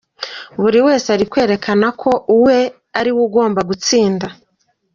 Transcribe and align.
Buri 0.61 0.79
wese 0.87 1.07
ari 1.15 1.25
kwerekana 1.31 1.87
ko 2.01 2.11
uwe 2.37 2.57
ari 2.99 3.09
we 3.15 3.21
ugomba 3.27 3.59
gutsinda. 3.69 4.27